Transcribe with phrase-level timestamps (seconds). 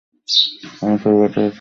[0.81, 1.49] আমি ছবি পাঠিয়েছি, ওগুলো দেখো।